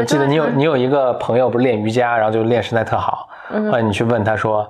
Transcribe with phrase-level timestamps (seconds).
[0.00, 4.66] 我记得你有你有一个朋友不是练瑜伽，然后就练身材特好，后来你去问他说，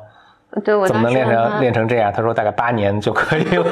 [0.65, 2.13] 对我怎么能练成练成这样？
[2.13, 3.65] 他说大概八年就可以了。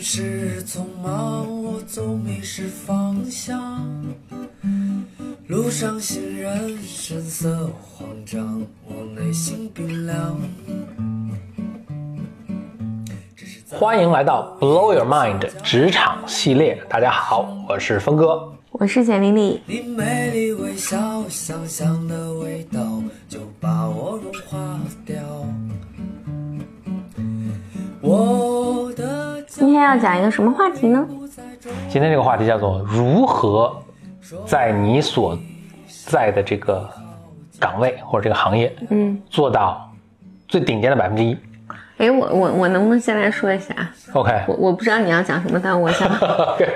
[0.00, 3.56] 是匆忙，我总迷失方向。
[5.46, 10.36] 路上行人神色慌张，我内心冰凉。
[13.70, 18.52] 欢迎来到 Blow Your Mind 职场系列，大家好，我是峰哥。
[18.78, 25.16] 我是简丽丽，你美丽微笑，香香的味道就把我融化掉。
[28.02, 31.08] 我的今天要讲一个什么话题呢？
[31.88, 33.82] 今天这个话题叫做如何
[34.44, 35.38] 在你所
[36.04, 36.86] 在的这个
[37.58, 39.90] 岗位或者这个行业，嗯，做到
[40.48, 41.34] 最顶尖的百分之一。
[41.96, 43.74] 哎，我我我能不能先来说一下
[44.12, 46.68] ？OK，我我不知道你要讲什么，但我想 OK，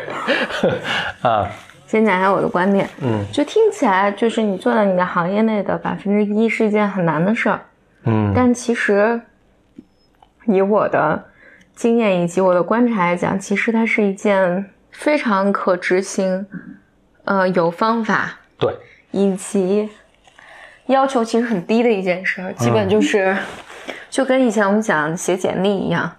[1.20, 1.46] 啊，
[1.90, 2.88] 先讲一下我的观点。
[3.02, 3.24] 嗯。
[3.32, 7.60] 就听起来就是你做到你的行业内的百分之一是一件很难的事儿，
[8.04, 8.32] 嗯。
[8.32, 9.20] 但其实
[10.46, 11.24] 以我的
[11.74, 16.46] 经验以及我的观察来讲，其实它是一件非常可执行，
[17.24, 18.72] 呃，有方法对，
[19.10, 19.88] 以及
[20.86, 23.36] 要求其实很低的一件事儿，基本就是、
[24.08, 26.10] 就跟以前我们讲写简历一样，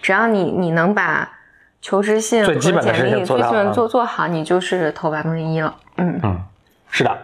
[0.00, 1.30] 只要你你能把
[1.86, 5.72] 求职信和最基本的事简历最基本做做做好，你就是投百分之一了。
[5.98, 6.42] 嗯，嗯，
[6.90, 7.16] 是的，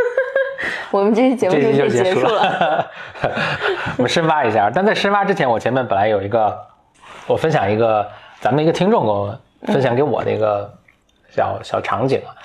[0.92, 2.86] 我们这期节目就就结束束了。
[3.96, 6.54] 我们深挖一下，但在深挖之前，我前面本来有一个，
[7.26, 8.06] 我分享一个
[8.40, 10.70] 咱们一个听众给我分享给我的一个
[11.30, 12.36] 小小场景啊，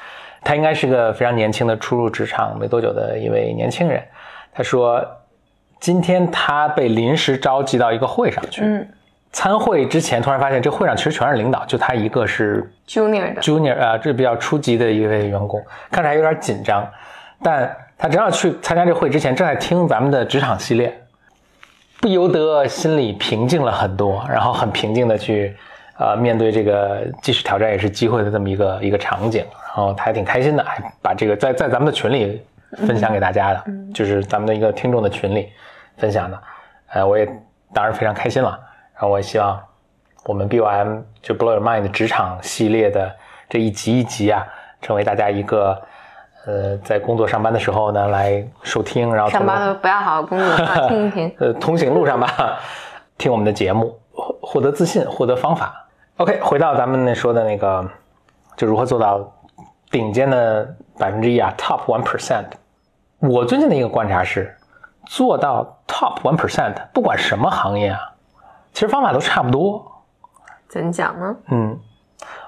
[0.45, 4.01] 他应该是个非常年轻的初入职场没多久的一位年轻人。
[4.53, 5.05] 他说，
[5.81, 8.87] 今天他被临时召集到一个会上去，嗯
[9.33, 16.87] 参会之前突然发现这会上其实全是领导，就他一个是，junior 的，junior 啊、这比较初级的一位员工，看着还有点紧张，
[17.41, 20.95] 但他正要去参加这会之前，正在听咱们的职场系列，
[21.99, 25.55] 不由得心里平静了很多，然后很平静的去
[25.97, 32.39] 呃面对这个既是挑战也是机会的这么一个一个场景，然后他还挺开心的，还把这个在在咱们的群里
[32.85, 35.49] 分享给大家的，就是咱们的一个听众的群里
[35.97, 36.39] 分享的，
[36.93, 37.25] 呃，我也
[37.73, 38.59] 当然非常开心了，然
[39.03, 39.59] 后我也希望
[40.25, 43.13] 我们 BOM 就 Blow Your Mind 的职场系列的
[43.49, 44.45] 这一集一集啊，
[44.81, 45.81] 成为大家一个
[46.45, 51.35] 呃在工作上班的时候呢来收听，然后上班的不要好好工作，听一听。
[51.39, 52.59] 呃通行路上吧，
[53.17, 55.87] 听我们的节目，获获得自信，获得方法。
[56.17, 57.83] OK，回到咱们那说的那个，
[58.55, 59.19] 就如何做到
[59.89, 60.63] 顶尖的
[60.97, 62.45] 百分之一啊，Top one percent。
[63.19, 64.55] 我最近的一个观察是，
[65.07, 67.99] 做到 Top one percent，不管什么行业啊，
[68.73, 69.89] 其实方法都差不多。
[70.67, 71.35] 怎讲呢？
[71.51, 71.79] 嗯，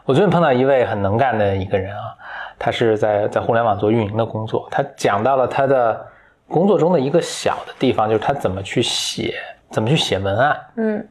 [0.03, 2.15] 我最近碰到一位很能干的一个人啊，
[2.57, 6.05] 他是在在互联网做运营的工作，他讲到了他的
[6.47, 9.35] 工作中的一个小的地方，就是他怎么去写，
[9.69, 10.59] 怎么去写文案。
[10.77, 11.07] 嗯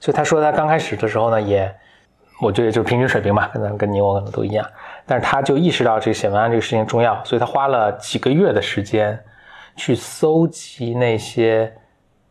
[0.00, 1.74] 所以他说他刚开始的时候呢，也
[2.40, 4.66] 我觉得就是平均水平吧，可能跟你我可能都一样，
[5.04, 9.18] 但是他就意识到这个写文案这个事情重要，所以他花了几个月的时间
[9.74, 11.74] 去搜集那些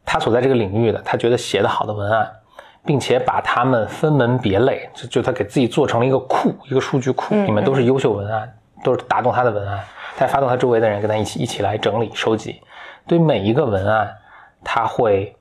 [0.06, 2.30] 他所在这个领域的他觉得写的好的文案，
[2.86, 9.80] 并且把它们分门别类，就就他给自己做成了一个库，一个数据库，里面都是优秀文案，都是打动他的文案，
[10.16, 12.62] 他发动他周围的人跟他一起一起来整理收集，
[13.08, 14.14] 对每一个文案
[14.64, 15.36] 他会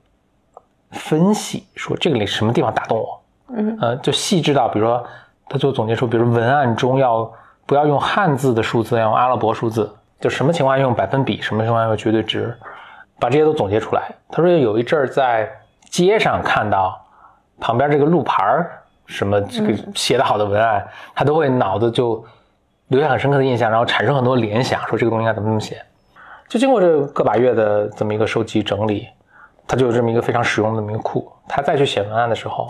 [0.91, 3.21] 分析说这个里什么地方打动我，
[3.55, 3.77] 嗯。
[3.79, 5.05] 呃，就细致到比如说
[5.47, 7.31] 他就总结出，比如文案中要
[7.67, 12.57] 不要用汉字的数字，要用阿拉伯数字，就什么情况下用百分比，什么情况下用绝对值，
[13.19, 14.09] 把这些都总结出来。
[14.29, 15.49] 他说有一阵儿在
[15.89, 16.99] 街上看到
[17.59, 22.23] 旁边这个路牌儿什么这个写的好的文案，他都会脑子就
[22.87, 25.81] 留下很深刻的印象，然后产生很多联想，说这个东西应该怎么怎么写。
[26.47, 29.07] 就经过这个把月的这么一个收集整理，
[29.67, 32.69] 他就有这么一个非常实用的这么一个库，他再去写文案的时候，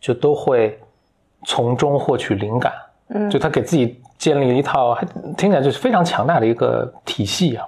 [0.00, 0.78] 就都会
[1.44, 2.72] 从中获取灵感。
[3.08, 5.06] 嗯就他给自己建立了一套，还
[5.36, 7.66] 听起来就是非常强大的一个体系啊。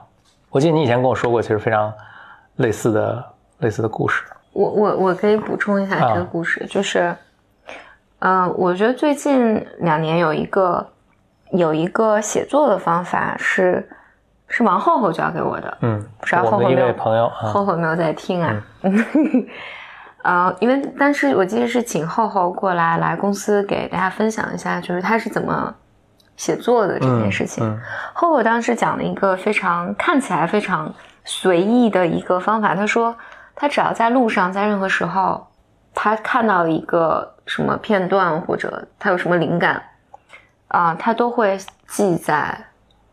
[0.50, 1.92] 我记得你以前跟我说过，其实非常
[2.56, 3.24] 类似的
[3.58, 4.24] 类似的故事。
[4.52, 7.14] 我我我可以补充一下这个啊故事，就是，
[8.20, 10.86] 呃，我觉得最近两年有一个
[11.52, 13.86] 有一个写作的方法是
[14.48, 18.62] 是王厚厚教给我的，嗯，不知道我们的一厚厚没有位朋友啊，厚厚没有在听啊？
[18.82, 19.04] 嗯
[20.24, 25.72] 呃，因为当时我记得是请厚厚过来来公司给大家分享一下，就是他是怎么
[26.36, 27.62] 写作的这件事情。
[27.64, 27.78] 嗯
[28.12, 30.92] 厚厚当时讲了一个非常看起来非常
[31.26, 33.14] 随意的一个方法，他说
[33.55, 35.46] 他只要在路上，在任何时候，
[35.94, 39.82] 他看到了一个什么片段或者他有什么灵感
[40.69, 41.58] 啊、他都会
[41.88, 42.58] 记在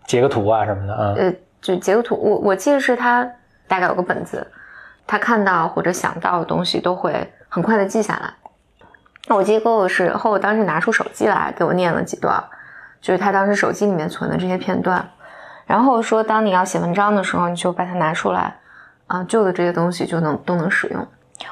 [0.06, 1.14] 截个图啊什么的啊。
[1.18, 3.24] 呃，就截个图，我我记得是他
[3.68, 4.46] 大概有个本子，
[5.08, 8.34] 他看到或者想到的东西都会很快的记下来。
[9.28, 12.44] 那我记得给我是后，当时拿出手机来给我念了几段，
[13.00, 15.08] 就是他当时手机里面存的这些片段，
[15.66, 18.56] 然后说当你要写文章的时候，你就把它拿出来，
[19.08, 21.08] 啊，旧的这些东西就能都能使用。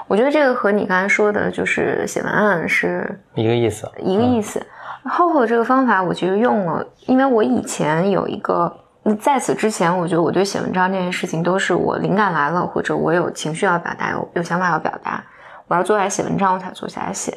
[0.07, 4.65] 我觉得这个和你刚才说的，就是写文案是一个意思，一个意思。
[5.05, 8.71] 厚厚这个方法我其实用了，因为我以前有一个，
[9.19, 15.23] 在此之前，我觉得我对写文章这件事情都是我灵感来了，或者我有情绪要表达，有有想法要表达，
[15.67, 17.35] 我要坐下来写文章，我才坐下来写。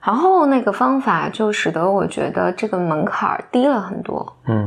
[0.00, 4.66] 然后那个方法就使得我觉得这个门槛低了很多，嗯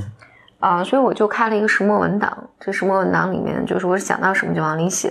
[0.62, 2.38] 啊、所以我就开了一个石墨文档。
[2.60, 5.10] 这石墨文档里面，就是我想到什么就往里写。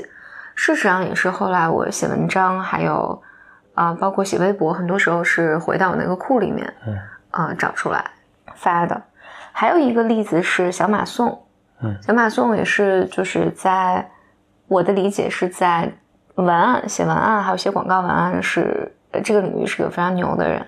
[0.54, 3.20] 事实上也是后来我写文章，还有
[3.74, 6.96] 啊、包括写微博，很多时候是回到我那个库里面，嗯
[7.30, 8.04] 啊、找出来
[8.54, 9.02] 发的。
[9.52, 11.46] 还有一个例子是小马宋，
[11.82, 14.08] 嗯小马宋也是就是在
[14.68, 15.92] 我的理解是在
[16.36, 20.64] 文案写文案还有写广告文案是呃这个领域是个非常牛的人。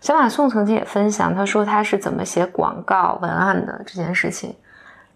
[0.00, 4.54] 小马宋曾经也分享，他说他是怎么写广告文案的这件事情，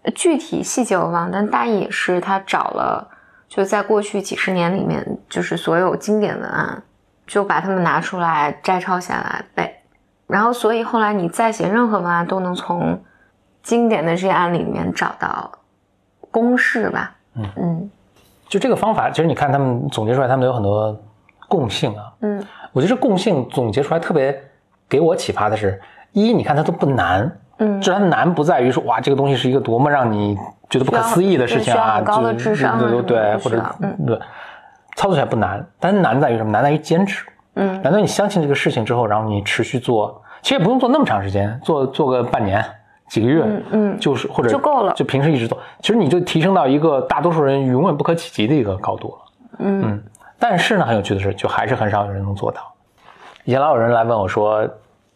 [0.03, 3.07] 呃具体细节我忘了，但大意也是他找了，
[3.47, 6.83] 就在过去几十年里面，就是所有经典文案，
[7.25, 9.73] 就把它们拿出来摘抄下来背，
[10.27, 13.01] 然后所以后来你再写任何文案都能从
[13.61, 15.51] 经典的这些案例里面找到
[16.31, 17.45] 公式吧，嗯。
[17.57, 17.91] 嗯。
[18.49, 20.99] 就这个方法，其实你看他们总结出来，他们有很多
[21.47, 22.11] 共性啊。
[22.19, 22.45] 嗯。
[22.73, 24.37] 我觉得这共性总结出来特别
[24.91, 25.79] 给我启发的是，
[26.11, 30.37] 一，你看它都不难，嗯，就它难不在于说哇这个东西是一个多么让你
[30.69, 34.19] 觉得不可思议的事情啊，需要高的就智商啊对对对，或者嗯对，
[34.97, 36.51] 操作起来不难，但是难在于什么？
[36.51, 37.25] 难在于坚持。
[37.55, 42.63] 嗯难道你相信这个事情之后，然后你持续做，其实也不用做那么长时间，做做个半年、
[43.09, 49.15] 几个月，嗯嗯就是或者就够了就平时一直做，其实你就提升到一个大多数人永远不可企及的一个高度了。
[49.59, 50.03] 嗯嗯，
[50.39, 52.61] 但是呢，很有趣的是，就还是很少有人能做到。
[53.43, 54.67] 以前老有人来问我说，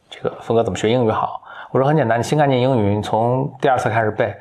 [0.10, 1.42] 这个峰哥怎么学英语好？
[1.72, 4.34] 我说很简单，你新概念英语，你从第二册开始背，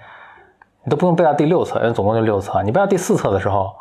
[0.84, 3.75] 你都不用背到第六册，因为总共就六册，你背到第四册的时候，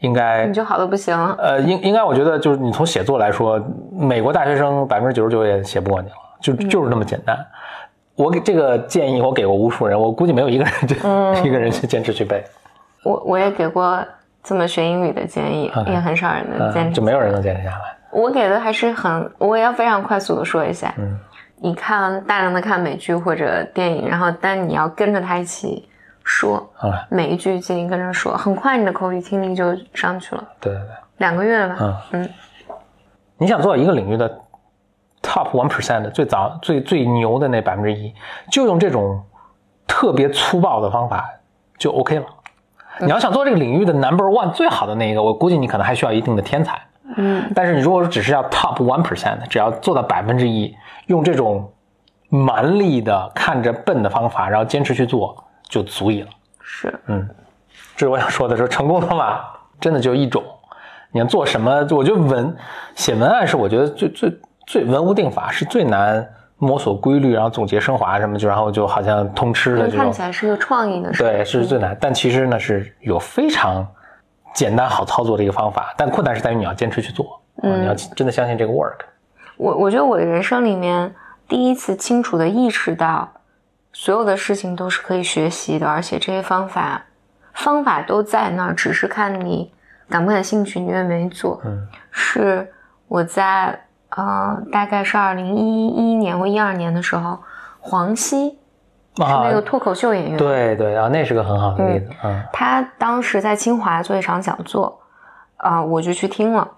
[0.00, 3.60] 应该你就好的不行，呃，应应该我觉得就是你从写作来说，
[3.92, 7.38] 美国大学生百分之九十九也写不过你了，就就是那么简单。
[8.14, 10.96] 我给这个建议，我给过无数人，我估计没有一个人就、
[11.44, 12.44] 一个人去坚持去背，
[13.04, 14.02] 我我也给过
[14.42, 17.95] 这么学英语的建议也很少人能坚嗯，持，就没有人能坚持下来。
[18.16, 21.18] 我给的还是很，我也要非常快速的说一下，嗯，
[21.60, 25.86] 你看大量的看美剧或者电影，然后但你要跟着他一起
[26.24, 31.76] 说，好了，每一句建议跟着说，很快你的口语听力就上去了，对对对，两个月了吧，
[32.12, 32.30] 嗯嗯
[33.36, 34.26] 你想做一个领域的
[35.20, 38.14] top one percent 最早最最牛的那百分之一，
[38.50, 39.22] 就用这种
[39.86, 41.28] 特别粗暴的方法
[41.76, 42.24] 就 OK 了。
[42.98, 46.80] 你要想做这个领域的 number one 最好的那一个，我估计你可能还需要一定的天才。
[47.16, 50.74] 嗯但是你如果说只是要 top one percent，只要做到百分之一，
[51.06, 51.72] 用这种
[52.28, 55.36] 蛮力的看着笨的方法，然后坚持去做，
[55.68, 56.28] 就足以了。
[56.60, 57.28] 是，嗯，
[57.96, 60.42] 这是我想说的，说成功的方法 真的就一种。
[61.12, 61.86] 你要做什么？
[61.90, 62.54] 我觉得文
[62.94, 70.20] 写文案是我觉得最最最文无定法，是最难摸索规律，然后总结升华什么，就然后就好像通吃的这种看起。
[70.20, 73.86] 来是个创意的事，对，是最难，但其实呢是有非常
[74.56, 79.00] 简单好操作的一个方法，但困难是在于你要坚持去做，嗯，你要真的相信这个 work。
[79.56, 81.14] 我我觉得我的人生里面
[81.46, 83.30] 第一次清楚的意识到，
[83.92, 87.04] 所有的事情都是可以学习的，而且这些方法
[87.52, 89.70] 方法都在那儿，只是看你
[90.08, 91.60] 感不感兴趣，你愿不愿意做。
[91.64, 92.72] 嗯，是
[93.08, 93.78] 我在
[94.10, 97.38] 呃大概是二零一一年或一二年的时候，
[97.80, 98.56] 黄西是
[99.18, 105.00] 那个脱口秀演员，啊对对啊，那是个很好的例子，嗯他当时在清华做一场讲座，
[105.56, 106.68] 啊、我就去听了。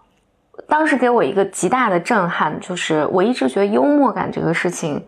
[0.69, 5.05] 当时给我一个极大的震撼，就是我一直觉得幽默感这个事情，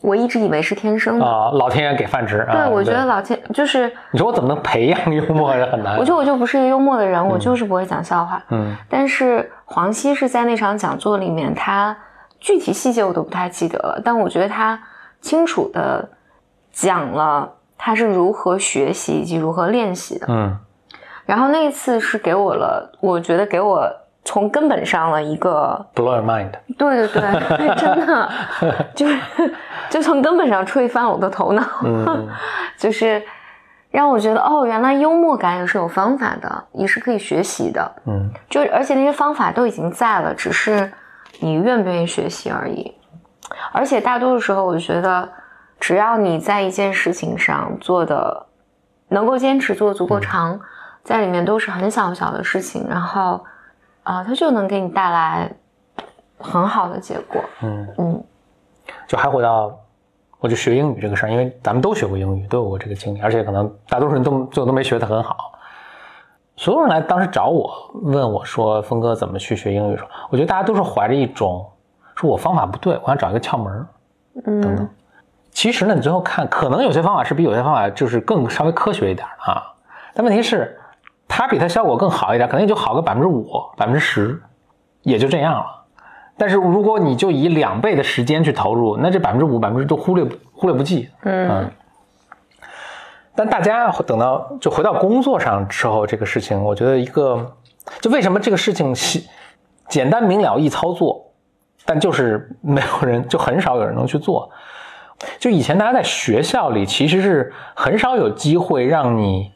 [0.00, 1.24] 我一直以为是天生的。
[1.26, 2.52] 啊，老天爷给饭吃啊！
[2.52, 5.96] 对，我觉得老天就是，你说我怎么能培养幽默是很难。
[5.98, 8.42] 我觉得我就不是一个幽默的人，我就是不会讲笑话。
[8.50, 11.96] 嗯但是黄西是在那场讲座里面，他
[12.38, 14.80] 具体细节我都不太记得了，但我觉得他
[15.20, 16.08] 清楚的
[16.74, 20.26] 讲了他是如何学习以及如何练习的。
[20.28, 20.58] 嗯
[21.24, 23.90] 然后那一次是给我了，我觉得给我
[24.26, 26.50] 从根本上了一个，，blow your mind。
[26.76, 27.22] 对对
[27.56, 28.30] 对，真的
[28.94, 29.18] 就是
[29.88, 32.28] 就从根本上吹翻我的头脑，嗯
[32.76, 33.22] 就是
[33.90, 37.90] 让我觉得哦，原来幽默感也是有方法的，也是可以学习的。
[38.06, 40.92] 嗯就而且那些方法都已经在了，只是
[41.40, 42.94] 你愿不愿意学习而已。
[43.72, 45.26] 而且大多数时候，我觉得
[45.84, 48.46] 只要你在一件事情上做的
[49.08, 50.58] 能够坚持做足够长，
[51.02, 53.44] 在里面都是很小很小的事情，然后
[54.02, 55.52] 啊、它就能给你带来
[56.38, 57.38] 很好的结果。
[57.60, 58.24] 嗯，嗯
[59.06, 59.78] 就还回到
[60.40, 65.52] 我就学英语这个事儿，因为咱们都学过英语，都有过这个经历，而且可能大多数人都最后都没学得很好。
[66.56, 71.70] 所有人来当时找我问我说：“峰哥怎么去学英语？”说，我觉得大家都是怀着一种
[72.16, 73.86] 说我方法不对，我想找一个窍门儿
[74.42, 74.88] 等等嗯。
[75.54, 79.62] 其实呢，你最后看，可能有些方法是比有些方法就是更稍微科学一点啊，
[80.12, 80.78] 但问题是，
[81.26, 84.38] 它比它效果更好一点，可能也就好个百分之五、百分之十，
[85.02, 85.66] 也就这样了。
[86.36, 91.08] 但是如果你就以两倍的时间去投入，那这百分之五、百分之都忽略忽略不计。
[91.22, 91.70] 嗯
[93.36, 97.56] 但大家等到就回到工作上之后，这个事情，我觉得一个
[98.00, 99.28] 就为什么这个事情细
[99.88, 101.24] 简单明了易操作，
[101.84, 104.50] 但就是没有人，就很少有人能去做。
[105.38, 109.50] 就以前大家在学校里其实是很少有机会让你，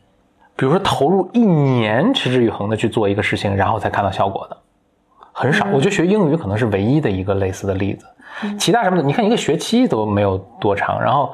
[0.57, 4.57] 比如说投入一年持之以恒的去做一个事情，然后才看到效果的，
[5.33, 5.67] 很少。
[5.73, 8.07] 我觉得学英语可能是唯一的一个类似的例子，
[8.59, 11.33] 其他什么的，你看一个学期都没有多长，然后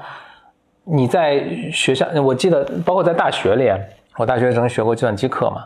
[0.84, 3.70] 你在学校，我记得包括在大学里，
[4.16, 5.64] 我大学曾学过计算机课嘛。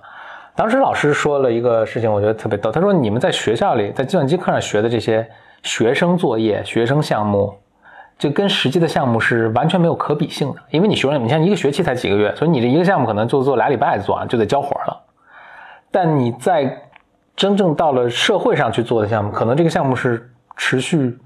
[0.55, 2.73] 当时老师说了一个事情，我觉得特别逗。
[2.73, 5.25] 他说：“你们在学校里，在计算机课上学的这些
[5.63, 7.55] 学生作业、学生项目，
[8.19, 10.61] 就跟实际的项目是完全没有可比性的。
[10.71, 15.01] 因为你学生，你像一个学期才几个月，所以你这一个项目可能就做俩礼拜做完，就得交活了。
[15.91, 16.83] 但你在
[17.37, 21.17] 真正到了社会上去做的项目，可能这个项目是持续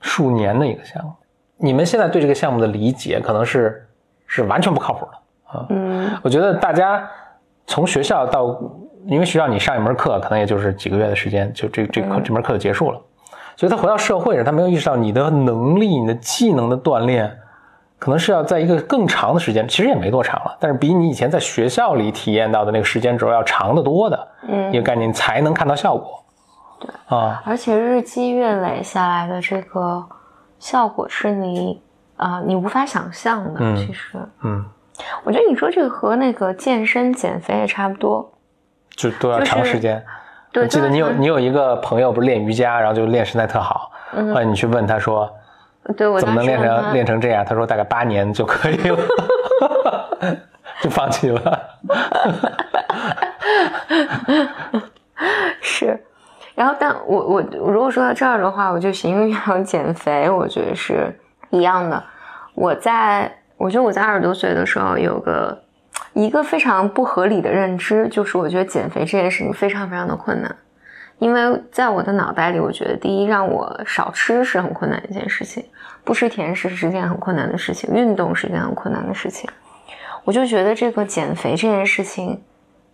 [0.00, 1.12] 数年的一个项目。
[1.56, 3.84] 你们现在对这个项目的理解，可能是
[4.26, 5.66] 是完全不靠谱的。
[5.70, 7.08] 嗯我觉得大家
[7.66, 8.56] 从学校到，
[9.06, 13.00] 因为学校你上一门课可能也就是几个月的时间，就这这课这门课就结束了，
[13.58, 17.36] 所以他回到社会上，他没有意识到你的能力、你的技能的锻炼，
[17.98, 26.24] 可能是要在一个更长的时间，其实也没多长了，但是比你以前在学校里体验到的那个时间轴要长得多的嗯一个概念，才能看到效果。
[26.78, 30.06] 对啊，而且日积月累下来的这个
[30.60, 31.82] 效果是你
[32.16, 33.58] 啊、你无法想象的。
[33.58, 34.64] 嗯其实，嗯，
[35.24, 38.32] 我觉得你说这个和那个健身减肥也差不多。
[38.90, 40.04] 就都要长时间。
[40.52, 45.32] 对，我记得你有你有一个朋友不是练瑜伽，然后就练身材特好，嗯后来你去问他说。
[45.96, 47.42] 对我怎么能练成练成这样？
[47.42, 48.98] 他说大概八年就可以了，
[50.82, 51.60] 就放弃了。
[55.62, 55.98] 是，
[56.54, 62.04] 然后但我我如果说到这儿的话，我就行为上减肥，我觉得是一样的。
[62.54, 65.58] 我在我觉得我在二十多岁的时候有个
[66.14, 70.56] 一个非常不合理的认知，就是我觉得减肥这件事情非常非常的困难，
[71.18, 75.64] 因为在我的脑袋里，我觉得第一让我少吃是很困难一件事情，
[76.04, 79.48] 不吃甜食是件很困难的事情，运动是件很困难的事情。
[80.24, 82.40] 我就觉得这个减肥这件事情。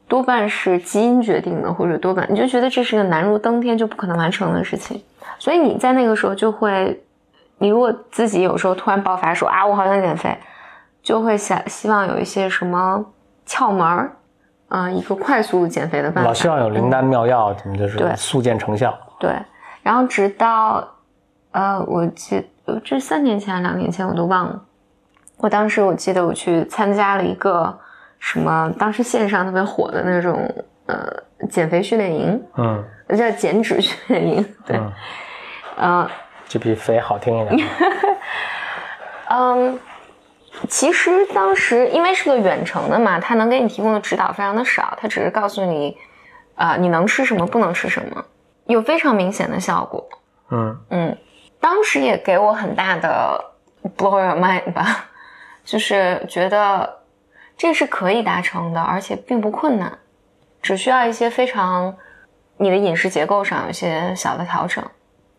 [0.06, 5.02] 多半是基因决定的，或者多半你就觉得这是个难如登天就不可能完成的事情，
[5.38, 7.02] 所以你在那个时候就会，
[7.56, 10.36] 你如果自己有时候突然爆发说啊我好想减肥，
[11.04, 13.04] 就会想希望有一些什么
[13.46, 14.16] 窍门儿，
[14.68, 16.28] 啊、一个快速减肥的办法。
[16.30, 18.92] 老希望有灵丹妙药，怎么就是速见成效？
[19.20, 19.30] 对，
[19.82, 20.82] 然后直到，
[21.52, 24.62] 呃，我记呃这三年前、两年前我都忘了。
[25.36, 27.78] 我当时我记得我去参加了一个
[28.18, 30.50] 什么，当时线上特别火的那种
[30.86, 31.06] 呃
[31.50, 34.54] 减肥训练营，嗯叫减脂训练营。
[34.64, 34.92] 对，嗯，
[35.76, 36.10] 呃
[36.48, 37.68] 这比肥好听一点。
[39.28, 39.78] 嗯，
[40.68, 45.96] 其实当时因为是个远程的嘛，他能给你提供的指导非常的少，他只是告诉你，
[46.54, 48.24] 啊、你能吃什么，不能吃什么，
[48.66, 50.08] 有非常明显的效果。
[50.50, 51.18] 嗯嗯，
[51.60, 53.42] 当时也给我很大的
[53.96, 55.06] blow your mind 吧，
[55.64, 57.00] 就是觉得
[57.56, 59.98] 这是可以达成的，而且并不困难，
[60.62, 61.94] 只需要一些非常
[62.56, 64.84] 你的饮食结构上有一些小的调整，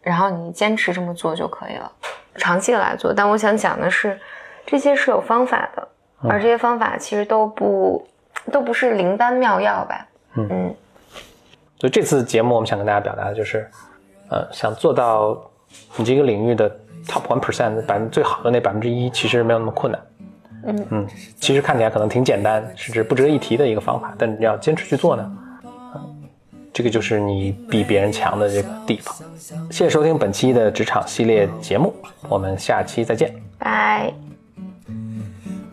[0.02, 1.92] 然后你坚持这么做就可以了，
[2.36, 3.14] 长期的来做。
[3.14, 4.20] 但我想讲的是，
[4.66, 5.88] 这些是有方法的，
[6.30, 8.08] 而这些方法其实都不
[8.52, 10.08] 都不是灵丹妙药吧。
[10.36, 10.76] 嗯嗯
[11.80, 13.70] 所以这次节目我们想跟大家表达的就是，
[14.30, 15.38] 呃，想做到
[15.98, 16.70] 你这个领域的
[17.06, 20.02] top one percent 百分最好的那百分之一，其实没有那么困难。
[20.68, 21.08] 嗯嗯，
[21.40, 25.32] 其实看起来可能挺简单，甚至不值得一提的一个方法，但你要坚持去做呢，
[25.64, 26.24] 嗯
[26.74, 29.16] 这个就是你比别人强的这个地方。
[29.70, 31.94] 谢谢收听本期的职场系列节目，
[32.28, 33.34] 我们下期再见。
[33.60, 34.25] 拜。